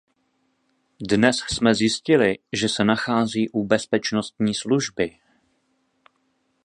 Dnes 1.11 1.37
jsme 1.39 1.75
zjistili, 1.75 2.37
že 2.53 2.69
se 2.69 2.83
nachází 2.83 3.49
u 3.49 3.63
bezpečnostní 3.67 4.53
služby. 4.55 5.17